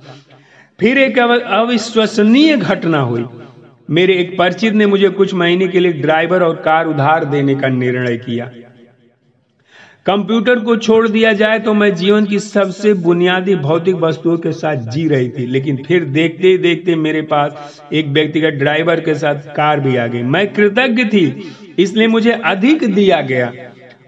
फिर 0.80 0.98
एक 0.98 1.18
अविश्वसनीय 1.18 2.56
घटना 2.56 3.00
हुई। 3.00 3.24
मेरे 3.92 4.14
एक 4.14 4.36
परिचित 4.38 4.74
ने 4.74 4.86
मुझे 4.86 5.08
कुछ 5.10 5.32
महीने 5.34 5.68
के 5.68 5.80
लिए 5.80 5.92
ड्राइवर 5.94 6.42
और 6.42 6.54
कार 6.64 6.86
उधार 6.86 7.24
देने 7.26 7.54
का 7.54 7.68
निर्णय 7.70 8.16
किया। 8.18 8.50
कंप्यूटर 10.06 10.60
को 10.60 10.76
छोड़ 10.76 11.08
दिया 11.08 11.32
जाए 11.32 11.58
तो 11.58 11.74
मैं 11.74 11.94
जीवन 11.94 12.24
की 12.26 12.38
सबसे 12.38 12.92
बुनियादी 13.02 13.54
भौतिक 13.56 13.96
वस्तुओं 13.96 14.36
के 14.38 14.52
साथ 14.52 14.88
जी 14.88 15.06
रही 15.08 15.28
थी, 15.28 15.46
लेकिन 15.46 15.82
फिर 15.84 16.04
देखते 16.06 16.48
ही 16.48 16.58
देखते 16.58 16.94
मेरे 16.96 17.22
पास 17.24 17.82
एक 17.92 18.06
व्यक्तिगत 18.08 18.54
ड्राइवर 18.54 19.00
के 19.00 19.14
साथ 19.14 19.54
कार 19.56 19.80
भी 19.80 19.96
आ 19.96 20.06
गई। 20.06 20.22
मैं 20.24 20.46
कृतज्ञ 20.52 21.04
थी, 21.04 21.26
इसलिए 21.78 22.06
मुझे 22.08 22.32
अधिक 22.32 22.84
दिया 22.94 23.20
गया 23.22 23.52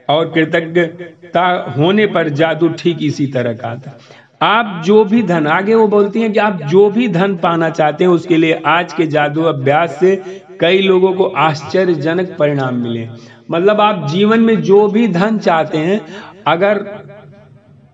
और 0.08 0.32
कृतज्ञता 0.34 1.46
होने 1.76 2.06
पर 2.08 2.28
जादू 2.30 2.68
ठीक 2.78 3.02
इसी 3.02 3.26
तरह 3.28 3.52
का 3.54 3.74
था। 3.76 3.98
आप 4.44 4.82
जो 4.84 5.04
भी 5.04 5.22
धन, 5.22 5.46
आगे 5.48 5.74
वो 5.74 5.86
बोलती 5.88 6.20
हैं 6.20 6.32
कि 6.32 6.38
आप 6.38 6.60
जो 6.62 6.88
भी 6.90 7.08
धन 7.08 7.36
पाना 7.36 7.68
चाहते 7.70 8.04
हैं, 8.04 8.10
उसके 8.10 8.36
लिए 8.36 8.60
आज 8.66 8.92
के 8.92 9.06
जादू 9.06 9.42
अभ्यास 9.44 9.96
से 10.00 10.16
कई 10.60 10.80
लोगों 10.80 11.12
को 11.12 11.24
आश्चर्यजनक 11.24 12.36
परिणाम 12.38 12.74
मिले। 12.76 13.08
मतलब 13.50 13.80
आप 13.80 14.06
जीवन 14.08 14.40
में 14.40 14.60
जो 14.62 14.86
भी 14.88 15.06
धन 15.08 15.38
चाहते 15.38 15.78
हैं, 15.78 16.00
अगर 16.46 16.84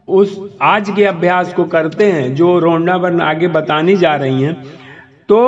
उस 0.08 0.38
आज 0.62 0.90
के 0.90 1.04
अभ्यास 1.04 1.52
को 1.54 1.64
करते 1.66 2.10
हैं, 2.12 2.34
जो 2.34 2.58
रोंडा 2.58 2.96
वर्ण 2.96 3.20
आगे 3.22 3.48
बतानी 3.50 3.96
जा 3.96 4.14
रही 4.16 4.42
हैं 4.42 4.54
तो 5.28 5.38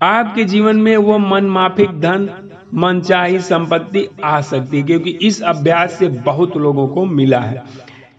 आपके 0.00 0.44
जीवन 0.44 0.76
में 0.76 0.96
वो 0.98 1.18
मन 1.18 1.44
माफिक 1.50 2.00
धन, 2.00 2.28
मनचाही 2.74 3.38
संपत्ति 3.40 4.06
आ 4.24 4.40
सकती 4.42 4.76
है, 4.76 4.82
क्योंकि 4.82 5.10
इस 5.22 5.42
अभ्यास 5.44 5.92
से 5.92 6.08
बहुत 6.24 6.56
लोगों 6.56 6.86
को 6.88 7.04
मिला 7.06 7.40
है। 7.40 7.62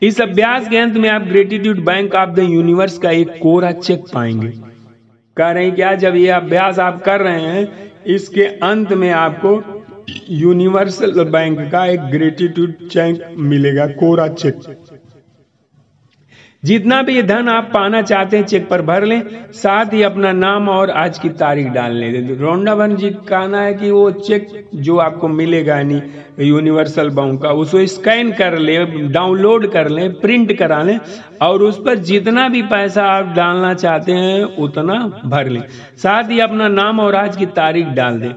इस 0.02 0.20
अभ्यास 0.22 0.68
के 0.70 0.78
अंत 0.78 0.96
में 0.98 1.10
आप 1.10 1.22
gratitude 1.22 1.84
bank 1.86 2.16
of 2.16 2.30
the 2.30 2.40
universe 2.40 2.98
का 2.98 3.12
एक 3.12 3.30
कोरा 3.42 3.72
चेक 3.72 4.04
पाएँगे। 4.14 4.48
कह 5.38 5.52
रहे 5.52 5.66
हैं 5.66 5.76
क्या 5.76 5.94
जब 5.96 6.16
ये 6.16 6.28
अभ्यास 6.30 6.80
आप 6.80 7.02
कर 7.04 7.22
रहे 7.22 7.42
हैं, 7.42 7.92
इसके 8.06 8.46
अंत 8.64 8.94
में 8.94 9.10
आपको 9.12 9.62
यूनिवर्सल 10.30 11.24
बैंक 11.26 11.60
का 11.72 11.86
एक 11.86 12.02
ग्रेटिट्यूड 12.12 12.88
चेक 12.88 13.36
मिलेगा, 13.38 13.88
कोरा 13.88 14.28
चेक 14.28 14.62
जितना 16.66 17.02
भी 17.02 17.22
धन 17.24 17.50
आप 17.50 17.70
पाना 17.74 18.02
चाहते 18.02 18.38
हैं, 18.38 18.46
चेक 18.46 18.68
पर 18.70 18.82
भर 18.82 19.04
लें। 19.04 19.22
साथ 19.54 19.94
ही 19.94 20.02
अपना 20.04 20.32
नाम 20.32 20.70
और 20.70 20.90
आज 20.90 21.20
की 21.20 21.30
तारीख 21.30 21.68
डाल 21.68 21.92
लें। 21.92 22.38
रोंडावन 22.38 22.96
जी, 22.96 23.10
कहना 23.10 23.62
है 23.62 23.74
कि 23.74 23.92
वो 23.92 24.10
चेक 24.12 24.70
जो 24.76 24.98
आपको 24.98 25.28
मिलेगा 25.28 25.76
यानी 25.78 26.02
यूनिवर्सल 26.40 27.10
बैंक 27.10 27.42
का, 27.42 27.50
उसको 27.50 27.86
स्कैन 27.86 28.32
कर 28.32 28.58
ले, 28.58 28.86
डाउनलोड 29.10 29.72
कर 29.72 29.90
लें, 29.90 30.14
प्रिंट 30.14 30.58
करा 30.58 30.82
लें 30.84 31.00
और 31.42 31.64
उस 31.64 31.82
पर 31.86 31.96
जितना 32.04 32.50
भी 32.50 32.62
पैसा 32.62 33.04
आप 33.04 33.34
डालना 33.36 33.74
चाहते 33.74 34.12
हैं, 34.12 34.44
उतना 34.44 35.22
भर 35.26 35.50
लें। 35.50 35.64
साथ 35.98 36.32
ही 36.32 36.40
अपना 36.40 36.68
नाम 36.68 37.00
और 37.00 37.16
आज 37.16 37.38
की 37.38 37.46
तारीख 37.46 37.86
डाल 37.86 38.20
दें। 38.20 38.32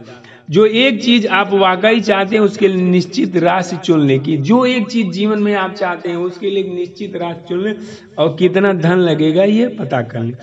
जो 0.51 0.65
एक 0.67 1.03
चीज़ 1.03 1.27
आप 1.29 1.51
वाकई 1.53 2.01
चाहते 2.01 2.37
हैं, 2.37 2.43
उसके 2.43 2.69
लिए 2.69 2.83
निश्चित 2.83 3.37
राशि 3.37 3.77
चुनने 3.77 4.19
की। 4.19 4.37
जो 4.37 4.65
एक 4.67 4.87
चीज़ 4.89 5.09
जीवन 5.09 5.43
में 5.43 5.55
आप 5.55 5.75
चाहते 5.75 6.09
हैं, 6.09 6.17
उसके 6.17 6.51
लिए 6.51 6.65
निश्चित 6.65 7.17
राशि 7.17 7.45
चुन 7.49 7.75
और 8.19 8.37
कितना 8.39 8.73
धन 8.73 8.99
लगेगा, 8.99 9.45
ये 9.45 9.69
पता 9.69 10.03
कर 10.03 10.37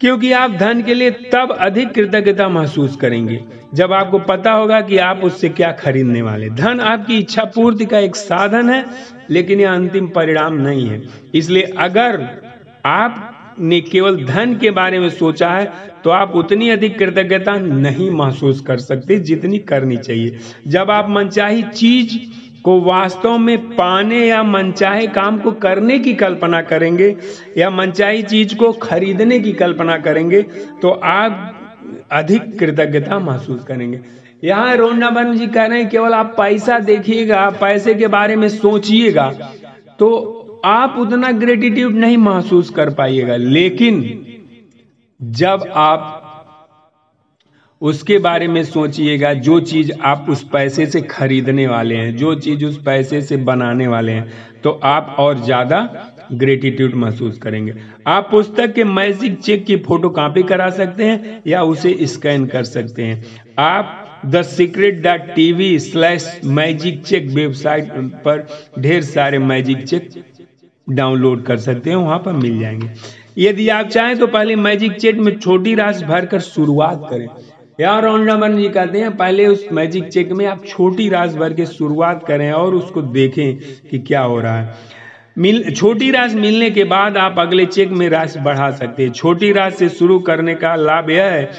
क्योंकि 0.00 0.32
आप 0.32 0.50
धन 0.50 0.82
के 0.82 0.94
लिए 0.94 1.10
तब 1.10 1.56
अधिक 1.60 1.92
कृतज्ञता 1.92 2.48
महसूस 2.48 2.96
करेंगे, 2.96 3.40
जब 3.74 3.92
आपको 3.92 4.18
पता 4.18 4.52
होगा 4.52 4.80
कि 4.80 4.98
आप 4.98 5.20
उससे 5.24 5.48
क्या 5.48 5.70
खरीदने 5.72 6.22
वाले। 6.22 6.50
धन 6.50 6.80
आपकी 6.80 7.18
इच्छा 7.18 7.44
पूर्ति 7.44 7.86
का 7.86 7.98
एक 7.98 8.16
साधन 8.16 8.70
है, 8.70 8.84
लेकिन 9.30 9.60
यह 9.60 9.72
अंतिम 9.72 10.08
परिणाम 10.08 10.54
नहीं 10.54 10.88
है। 10.88 11.02
इसलिए 11.34 11.62
अगर 11.62 12.28
आप 12.86 13.32
ने 13.60 13.80
केवल 13.80 14.24
धन 14.24 14.54
के 14.56 14.70
बारे 14.70 14.98
में 14.98 15.08
सोचा 15.10 15.50
है 15.50 15.72
तो 16.04 16.10
आप 16.10 16.32
उतनी 16.36 16.68
अधिक 16.70 16.98
कृतज्ञता 16.98 17.56
नहीं 17.58 18.10
महसूस 18.10 18.60
कर 18.60 18.78
सकते 18.78 19.18
जितनी 19.20 19.58
करनी 19.58 19.96
चाहिए। 19.96 20.38
जब 20.66 20.90
आप 20.90 21.10
मनचाही 21.10 21.62
चीज़ 21.64 22.16
को 22.64 22.80
वास्तव 22.80 23.36
में 23.38 23.58
पाने 23.70 24.26
या 24.26 24.42
मनचाहे 24.42 25.06
काम 25.06 25.38
को 25.38 25.52
करने 25.52 25.98
की 25.98 26.14
कल्पना 26.14 26.62
करेंगे 26.62 27.16
या 27.58 27.70
मनचाही 27.70 28.22
चीज़ 28.24 28.54
को 28.56 28.72
खरीदने 28.72 29.40
की 29.40 29.52
कल्पना 29.54 29.96
करेंगे 29.98 30.42
तो 30.82 30.90
आप 30.90 31.52
अधिक 32.12 32.58
कृतज्ञता 32.58 33.18
महसूस 33.18 33.64
करेंगे। 33.64 34.00
यहाँ 34.44 34.76
रोंडाबन 34.76 35.36
जी 35.36 35.46
कह 35.46 35.66
रहे 35.66 35.78
हैं, 35.78 35.88
केवल 35.88 36.14
आप 36.14 36.34
पैसा 36.38 36.78
देखिएगा 36.78 37.48
पैसे 37.50 37.94
के 37.94 38.06
बारे 38.08 38.36
में 38.36 38.48
सोचिएगा 38.48 39.30
तो 39.98 40.35
आप 40.66 40.94
उतना 40.98 41.30
ग्रेटिट्यूड 41.34 41.94
नहीं 41.94 42.16
महसूस 42.18 42.70
कर 42.70 42.90
पाइएगा, 42.94 43.36
लेकिन 43.36 44.02
जब 45.20 45.72
आप 45.76 46.22
उसके 47.82 48.16
बारे 48.18 48.46
में 48.48 48.62
सोचिएगा, 48.64 49.32
जो 49.34 49.58
चीज़ 49.62 49.92
आप 50.02 50.26
उस 50.30 50.42
पैसे 50.50 50.86
से 50.86 51.00
खरीदने 51.02 51.66
वाले 51.66 51.96
हैं, 51.96 52.16
जो 52.16 52.34
चीज़ 52.36 52.64
उस 52.64 52.82
पैसे 52.84 53.20
से 53.22 53.36
बनाने 53.38 53.86
वाले 53.88 54.12
हैं 54.12 54.60
तो 54.62 54.70
आप 54.84 55.14
और 55.18 55.38
ज़्यादा 55.40 55.80
ग्रेटिट्यूड 56.32 56.94
महसूस 56.96 57.38
करेंगे। 57.38 57.74
आप 58.06 58.28
पुस्तक 58.30 58.72
के 58.74 58.84
मैजिक 58.86 59.40
चेक 59.40 59.64
की 59.66 59.76
फ़ोटो 59.78 60.08
कॉपी 60.10 60.42
करा 60.44 60.68
सकते 60.72 61.04
हैं 61.04 61.42
या 61.46 61.62
उसे 61.64 61.96
स्कैन 62.06 62.46
कर 62.46 62.64
सकते 62.66 63.02
हैं। 63.02 63.22
आप 63.58 64.22
the 64.26 64.42
secret 64.44 65.02
dot 65.02 65.34
TV 65.34 65.78
slash 65.80 66.38
magic 66.46 67.04
check 67.06 67.26
website 67.34 67.92
पर 68.24 68.46
ढेर 68.78 69.02
सारे 69.04 69.38
मैजिक 69.40 69.84
चेक 69.84 70.10
डाउनलोड 70.90 71.42
कर 71.42 71.56
सकते 71.56 71.90
हैं, 71.90 71.96
वहाँ 71.96 72.18
पर 72.18 72.32
मिल 72.32 72.58
जाएँगे। 72.60 72.90
यदि 73.38 73.68
आप 73.68 73.86
चाहें 73.86 74.18
तो 74.18 74.26
पहले 74.26 74.56
मैजिक 74.56 74.92
चेक 74.92 75.16
में 75.16 75.38
छोटी 75.38 75.74
राशि 75.74 76.04
भरकर 76.04 76.40
शुरुआत 76.40 77.06
करें। 77.10 77.28
यार 77.80 78.04
रमन 78.04 78.56
जी 78.56 78.68
कहते 78.68 78.98
हैं, 78.98 79.16
पहले 79.16 79.46
उस 79.46 79.66
मैजिक 79.72 80.08
चेक 80.08 80.32
में 80.32 80.46
आप 80.46 80.64
छोटी 80.66 81.08
राशि 81.08 81.38
भर 81.38 81.52
के 81.52 81.66
शुरुआत 81.66 82.24
करें 82.26 82.52
और 82.52 82.74
उसको 82.74 83.02
देखें 83.02 83.56
कि 83.90 83.98
क्या 83.98 84.20
हो 84.20 84.40
रहा 84.40 84.60
है। 84.60 84.74
मिल, 85.38 85.70
छोटी 85.70 86.10
राशि 86.10 86.36
मिलने 86.36 86.70
के 86.70 86.84
बाद 86.84 87.16
आप 87.16 87.38
अगले 87.38 87.66
चेक 87.66 87.90
में 87.90 88.08
राशि 88.08 88.40
बढ़ा 88.40 88.70
सकते 88.70 89.02
हैं। 89.02 89.12
छोटी 89.12 89.52
राशि 89.52 89.76
से 89.76 89.88
शुरू 89.88 90.18
करने 90.18 90.54
का 90.54 90.74
लाभ 90.74 91.10
यह 91.10 91.24
है 91.24 91.50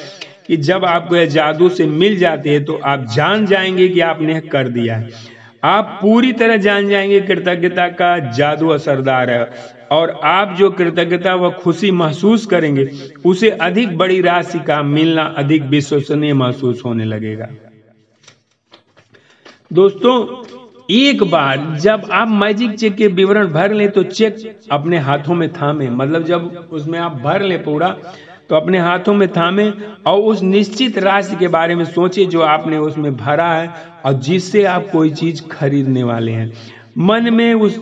कि 0.47 0.57
जब 0.57 0.85
आपको 0.85 1.15
यह 1.15 1.25
जादू 1.25 1.69
से 1.69 1.85
मिल 1.85 2.17
जाती 2.17 2.49
है 2.49 2.63
तो 2.63 2.79
आप 2.85 3.05
जान 3.15 3.45
जाएँगे 3.45 3.87
कि 3.89 3.99
आपने 3.99 4.39
कर 4.41 4.67
दिया 4.67 4.95
है। 4.95 5.09
आप 5.63 5.99
पूरी 6.01 6.33
तरह 6.33 6.57
जान 6.57 6.89
जाएँगे 6.89 7.19
कृतज्ञता 7.21 7.87
का 7.87 8.17
जादू 8.31 8.69
असरदार 8.69 9.29
है। 9.29 9.49
और 9.91 10.09
आप 10.23 10.55
जो 10.55 10.69
कृतज्ञता 10.71 11.35
व 11.35 11.51
खुशी 11.51 11.91
महसूस 11.91 12.45
करेंगे, 12.45 12.89
उसे 13.25 13.49
अधिक 13.49 13.97
बड़ी 13.97 14.21
राशि 14.21 14.59
का 14.59 14.81
मिलना 14.83 15.23
अधिक 15.37 15.63
विश्वसनीय 15.63 16.33
महसूस 16.33 16.81
होने 16.85 17.05
लगेगा। 17.05 17.47
दोस्तों, 19.73 20.43
एक 20.91 21.23
बार 21.23 21.77
जब 21.79 22.01
आप 22.11 22.27
मैजिक 22.27 22.71
चेक 22.71 22.95
के 22.95 23.07
विवरण 23.07 23.47
भर 23.47 23.73
लें 23.73 23.91
तो 23.91 24.03
चेक 24.03 24.59
अपने 24.71 24.97
हाथों 24.97 25.35
में 25.35 25.53
थामे। 25.53 25.89
मतलब 25.89 26.23
जब 26.23 26.69
उसमें 26.71 26.99
आप 26.99 27.15
भर 27.15 27.41
ले 27.41 27.57
पूरा 27.57 27.97
तो 28.49 28.55
अपने 28.55 28.79
हाथों 28.79 29.13
में 29.13 29.27
थामे 29.27 29.69
और 30.07 30.19
उस 30.21 30.41
निश्चित 30.41 30.97
राशि 30.97 31.35
के 31.35 31.47
बारे 31.47 31.75
में 31.75 31.85
सोचे 31.85 32.25
जो 32.25 32.41
आपने 32.41 32.77
उसमें 32.77 33.15
भरा 33.17 33.51
है 33.53 33.73
और 34.05 34.13
जिससे 34.13 34.63
आप 34.65 34.87
कोई 34.91 35.09
चीज़ 35.09 35.41
खरीदने 35.51 36.03
वाले 36.03 36.31
हैं। 36.31 36.51
मन 36.97 37.33
में 37.33 37.53
उस 37.53 37.79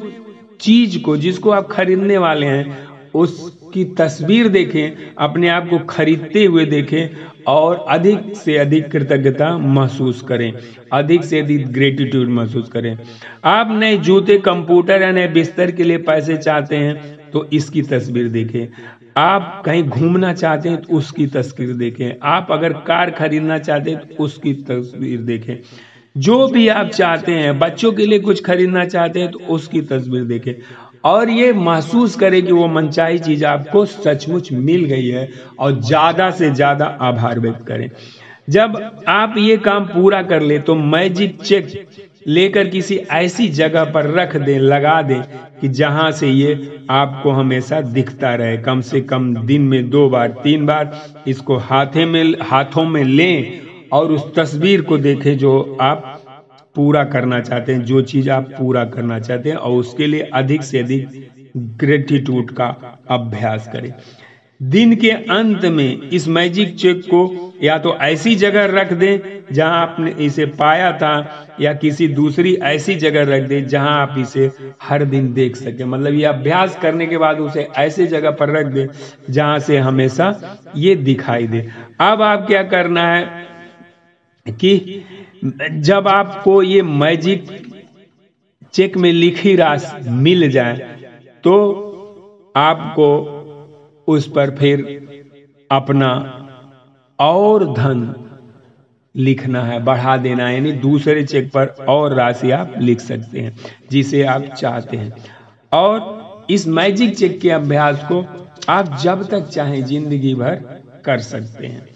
चीज़ 0.62 1.00
को 1.02 1.18
जिसको 1.18 1.50
आप 1.50 1.68
खरीदने 1.68 2.18
वाले 2.18 2.46
हैं, 2.46 2.88
उसकी 3.14 3.84
तस्वीर 3.98 4.48
देखें, 4.48 5.14
अपने 5.18 5.50
आप 5.50 5.68
को 5.70 5.80
खरीदते 5.80 6.46
हुए 6.46 6.66
देखें 6.66 7.08
और 7.48 7.86
अधिक 7.90 8.36
से 8.38 8.58
अधिक 8.58 8.92
कृतज्ञता 8.92 9.58
महसूस 9.58 10.22
करें। 10.22 10.52
अधिक 10.94 11.24
से 11.24 11.40
अधिक 11.40 11.68
ग्रेटिट्यूड 11.68 12.30
महसूस 12.30 12.70
करें। 12.70 12.98
आप 13.46 13.68
नए 13.72 13.98
जूते 13.98 14.38
कंप्यूटर 14.38 15.02
या 15.02 15.12
नए 15.12 15.28
बिस्तर 15.28 15.72
के 15.72 15.84
लिए 15.84 15.98
पैसे 15.98 16.38
चाहते 16.38 16.76
हैं 16.76 17.18
तो 17.32 17.48
इसकी 17.54 17.82
तस्वीर 17.82 18.30
देखें। 18.30 18.68
आप 19.16 19.62
कहीं 19.66 19.84
घूमना 19.84 20.32
चाहते 20.34 20.70
हैं 20.70 20.82
तो 20.82 20.94
उसकी 20.94 21.26
तस्वीर 21.28 21.74
देखें। 21.76 22.12
आप 22.24 22.48
अगर 22.52 22.74
कार 22.88 23.12
खरीदना 23.12 23.58
चाहते 23.60 23.92
हैं 23.92 24.00
तो 24.00 24.24
उसकी 24.24 24.54
तस्वीर 24.64 25.22
देखें। 25.24 25.56
जो 26.16 26.48
भी 26.48 26.68
आप 26.70 26.90
चाहते 26.90 27.32
हैं, 27.34 27.58
बच्चों 27.60 27.92
के 27.92 28.06
लिए 28.06 28.20
कुछ 28.22 28.44
खरीदना 28.46 28.84
चाहते 28.86 29.22
हैं 29.22 29.32
तो 29.32 29.40
उसकी 29.50 29.82
तस्वीर 29.84 30.24
देखें। 30.26 30.54
और 31.06 31.30
ये 31.30 31.52
महसूस 31.54 32.16
करें 32.16 32.46
कि 32.46 32.52
वो 32.52 32.68
मनचाही 32.70 33.20
चीज़ 33.20 33.46
आपको 33.46 33.86
सचमुच 33.86 34.52
मिल 34.54 34.84
गई 34.86 35.08
है 35.08 35.30
और 35.60 35.82
ज़्यादा 35.82 36.30
से 36.32 36.50
ज़्यादा 36.52 36.86
आभार 37.02 37.40
व्यक्त 37.40 37.66
करें। 37.68 37.90
जब 38.50 38.76
आप 39.10 39.36
ये 39.38 39.58
काम 39.60 39.86
पूरा 39.86 40.22
कर 40.24 40.42
ले 40.42 40.60
तो 40.60 40.76
मैजिक 40.76 41.42
चेक 41.42 41.68
लेकर 42.26 42.68
किसी 42.68 42.96
ऐसी 42.96 43.48
जगह 43.50 43.84
पर 43.86 44.06
रख 44.12 44.36
दें, 44.38 44.58
लगा 44.60 45.02
दें 45.02 45.22
कि 45.62 45.68
जहाँ 45.70 46.12
से 46.12 46.28
ये 46.28 46.80
आपको 46.90 47.32
हमेशा 47.32 47.82
दिखता 47.82 48.34
रहे। 48.36 48.58
कम 48.58 48.82
से 48.82 49.02
कम 49.02 49.34
दिन 49.46 49.62
में 49.62 49.90
दो 49.90 50.10
बार, 50.10 50.28
तीन 50.44 50.66
बार 50.66 51.24
इसको 51.28 51.58
हाथे 51.58 52.06
में, 52.06 52.36
हाथों 52.42 52.86
में 52.86 53.04
लें 53.04 53.62
और 53.94 54.12
उस 54.12 54.34
तस्वीर 54.36 54.82
को 54.82 54.98
देखें 54.98 55.38
जो 55.38 55.78
आप 55.82 56.22
पूरा 56.76 57.04
करना 57.06 57.40
चाहते 57.40 57.74
हैं, 57.74 57.84
जो 57.84 58.02
चीज़ 58.04 58.30
आप 58.30 58.50
पूरा 58.52 58.84
करना 58.86 59.20
चाहते 59.20 59.50
हैं 59.50 59.56
और 59.58 59.80
उसके 59.80 60.08
लिए 60.08 60.30
अधिक 60.34 60.64
से 60.64 60.80
अधिक 60.80 61.30
ग्रेटिट्यूड 61.80 62.52
का 62.52 62.68
अभ्यास 63.10 63.70
करें। 63.74 63.94
दिन 64.60 64.96
के 64.96 65.10
अंत 65.12 65.66
में 65.68 66.10
इस 66.10 66.28
मैजिक 66.28 66.76
चेक 66.76 67.06
को 67.10 67.22
या 67.62 67.78
तो 67.78 67.98
ऐसी 68.02 68.36
जगह 68.36 68.66
रख 68.72 68.94
दें 68.94 69.20
जहाँ 69.52 69.82
आपने 69.82 70.12
इसे 70.26 70.46
पाया 70.60 70.92
था, 70.94 71.14
या 71.60 71.74
किसी 71.74 72.08
दूसरी 72.10 72.54
ऐसी 72.66 72.96
जगह 72.96 73.24
रख 73.36 73.44
दें 73.50 73.68
जहाँ 73.68 73.92
आप 74.02 74.16
इसे 74.18 74.52
हर 74.82 75.04
दिन 75.06 75.34
देख 75.34 75.56
सके। 75.56 75.86
मतलब 75.86 76.14
ये 76.14 76.24
अभ्यास 76.26 76.76
करने 76.76 77.08
के 77.08 77.18
बाद 77.18 77.40
उसे 77.40 77.64
ऐसे 77.78 78.08
जगह 78.08 78.32
पर 78.32 78.50
रख 78.50 78.66
दें 78.68 78.88
जहाँ 79.30 79.60
से 79.60 79.78
हमेशा 79.80 80.34
ये 80.76 80.96
दिखाई 80.96 81.48
दे। 81.48 81.66
अब 82.02 82.22
आप 82.22 82.46
क्या 82.48 82.64
करना 82.66 83.08
है 83.08 83.24
कि 84.46 85.04
जब 85.82 86.08
आपको 86.08 86.62
ये 86.64 86.82
मैजिक 86.82 87.46
चेक 88.74 88.98
में 88.98 89.12
लिखी 89.12 89.56
राशि 89.56 90.10
मिल 90.10 90.50
जाए 90.52 90.78
तो 91.44 91.56
आपको 92.56 93.08
उस 94.08 94.28
पर 94.32 94.56
फिर 94.56 94.84
अपना 95.70 96.12
और 97.20 97.66
धन 97.74 98.14
लिखना 99.16 99.62
है, 99.62 99.84
बढ़ा 99.84 100.16
देना 100.18 100.48
है। 100.48 100.54
यानी 100.54 100.72
दूसरे 100.80 101.24
चेक 101.24 101.50
पर 101.50 101.86
और 101.90 102.14
राशि 102.14 102.52
आप 102.52 102.74
लिख 102.80 103.00
सकते 103.02 103.40
हैं, 103.40 103.56
जिसे 103.92 104.24
आप 104.26 104.46
चाहते 104.54 104.98
हैं। 104.98 105.14
और 105.74 106.46
इस 106.50 106.68
मैजिक 106.70 107.16
चेक 107.18 107.40
के 107.42 107.50
अभ्यास 107.52 108.04
को 108.04 108.24
आप 108.70 108.98
जब 109.04 109.28
तक 109.30 109.48
चाहें 109.48 109.84
ज़िंदगी 109.86 110.34
भर 110.36 110.56
कर 111.06 111.20
सकते 111.22 111.68
हैं। 111.68 111.88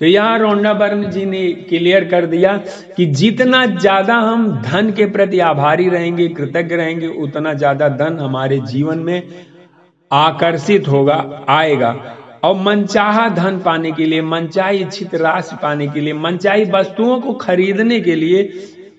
तो 0.00 0.06
यहाँ 0.06 0.38
रोंडा 0.38 0.72
बर्न 0.74 1.10
जी 1.10 1.24
ने 1.26 1.46
क्लियर 1.68 2.04
कर 2.04 2.26
दिया 2.26 2.56
कि 2.96 3.06
जितना 3.14 3.64
ज़्यादा 3.68 4.14
हम 4.16 4.50
धन 4.62 4.90
के 4.92 5.06
प्रति 5.06 5.38
आभारी 5.42 5.88
रहेंगे, 5.88 6.28
कृतज्ञ 6.28 6.76
रहेंगे, 6.76 7.06
उतना 7.06 7.54
ज़्यादा 7.54 7.88
धन 7.88 8.18
हमारे 8.20 8.58
जीवन 8.62 8.98
में 8.98 9.22
आकर्षित 10.12 10.88
होगा, 10.88 11.46
आएगा। 11.48 12.16
और 12.44 12.56
मनचाहा 12.56 13.28
धन 13.28 13.58
पाने 13.58 13.92
के 13.92 14.04
लिए, 14.04 14.22
मनचाही 14.22 14.78
इच्छित 14.78 15.14
राशि 15.14 15.56
पाने 15.62 15.88
के 15.88 16.00
लिए, 16.00 16.12
मनचाही 16.12 16.64
वस्तुओं 16.64 17.20
को 17.20 17.32
खरीदने 17.32 18.00
के 18.00 18.14
लिए, 18.14 18.52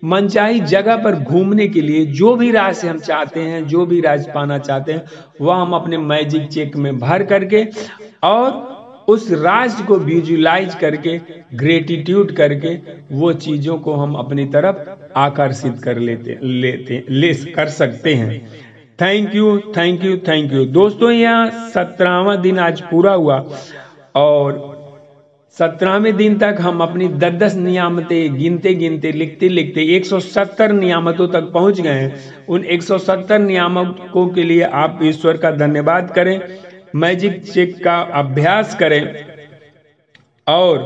मनचाही 0.03 0.59
जगह 0.59 0.95
पर 0.95 1.15
घूमने 1.15 1.67
के 1.67 1.81
लिए, 1.81 2.05
जो 2.05 2.35
भी 2.35 2.51
राशि 2.51 2.87
हम 2.87 2.99
चाहते 2.99 3.39
हैं, 3.39 3.67
जो 3.67 3.85
भी 3.85 4.01
राशि 4.01 4.31
पाना 4.35 4.57
चाहते 4.57 4.93
हैं, 4.93 5.05
वह 5.41 5.55
हम 5.55 5.73
अपने 5.73 5.97
मैजिक 5.97 6.47
चेक 6.47 6.75
में 6.75 6.99
भर 6.99 7.23
करके 7.23 7.67
और 8.23 8.77
उस 9.07 9.31
राज 9.31 9.81
को 9.81 9.97
विजुलाइज 9.97 10.75
करके, 10.75 11.17
ग्रेटिट्यूड 11.55 12.31
करके, 12.31 12.75
वो 13.11 13.33
चीज़ों 13.33 13.77
को 13.77 13.93
हम 13.93 14.13
अपनी 14.13 14.45
तरफ़ 14.45 14.89
आकर्षित 15.17 15.81
कर 15.83 15.97
लेते 15.97 16.37
लेते, 16.43 17.05
ले 17.09 17.33
कर 17.33 17.69
सकते 17.69 18.13
हैं। 18.13 18.68
Thank 19.01 19.35
you 19.35 19.57
thank 19.77 20.03
you 20.03 20.15
thank 20.27 20.53
you 20.53 20.63
दोस्तों, 20.67 21.11
यहाँ 21.11 21.69
सत्रहवा 21.69 22.35
दिन 22.37 22.57
आज 22.59 22.81
पूरा 22.81 23.11
हुआ 23.13 23.37
और 24.15 24.57
सत्रहवें 25.57 26.15
दिन 26.17 26.37
तक 26.39 26.57
हम 26.59 26.81
अपनी 26.81 27.07
दस 27.07 27.33
दस 27.33 27.55
नियामतें 27.57 28.37
गिनते 28.37 28.73
गिनते 28.73 29.11
लिखते 29.11 29.49
लिखते 29.49 29.85
170 29.99 30.71
नियामतों 30.71 31.27
तक 31.27 31.49
पहुँच 31.53 31.79
गए 31.81 31.89
हैं। 31.91 32.45
उन 32.47 32.63
170 32.71 33.39
नियामकों 33.39 34.27
के 34.27 34.43
लिए 34.43 34.61
आप 34.81 34.99
ईश्वर 35.03 35.37
का 35.37 35.51
धन्यवाद 35.53 36.11
करें, 36.15 36.39
मैजिक 36.95 37.43
चेक 37.43 37.83
का 37.83 37.99
अभ्यास 38.15 38.75
करें 38.75 39.01
और 40.47 40.77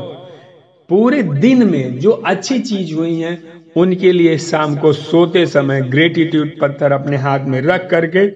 पूरे 0.88 1.22
दिन 1.22 1.66
में 1.68 1.98
जो 1.98 2.10
अच्छी 2.26 2.58
चीज़ 2.60 2.94
हुई 2.94 3.18
है 3.20 3.38
उनके 3.76 4.12
लिए 4.12 4.36
शाम 4.38 4.76
को 4.76 4.92
सोते 4.92 5.46
समय 5.46 5.80
ग्रेटिट्यूड 5.82 6.50
पत्थर 6.60 6.92
अपने 6.92 7.16
हाथ 7.16 7.40
में 7.40 7.60
रख 7.60 7.88
करके 7.90 8.26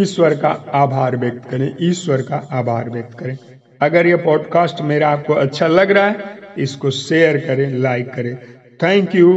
ईश्वर 0.00 0.34
का 0.34 0.48
आभार 0.74 1.16
व्यक्त 1.16 1.50
करें। 1.50 1.74
ईश्वर 1.80 2.22
का 2.22 2.36
आभार 2.52 2.90
व्यक्त 2.90 3.18
करें। 3.18 3.36
अगर 3.80 4.06
यह 4.06 4.16
पॉडकास्ट 4.16 4.80
मेरा 4.82 5.08
आपको 5.08 5.34
अच्छा 5.34 5.66
लग 5.66 5.90
रहा 5.90 6.06
है, 6.06 6.38
इसको 6.58 6.90
शेयर 6.90 7.36
करें 7.36 7.78
लाइक 7.78 8.12
करें। 8.14 8.36
Thank 8.82 9.14
you 9.14 9.32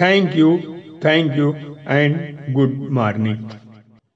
thank 0.00 0.36
you 0.36 0.56
thank 1.04 1.36
you 1.36 1.54
and 1.88 2.38
good 2.50 2.86
morning 2.90 3.48